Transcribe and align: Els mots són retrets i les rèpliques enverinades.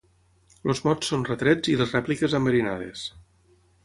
Els 0.73 0.79
mots 0.85 1.11
són 1.11 1.25
retrets 1.27 1.71
i 1.73 1.75
les 1.81 1.93
rèpliques 1.97 2.33
enverinades. 2.39 3.05